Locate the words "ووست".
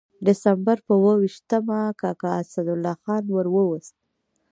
3.51-3.95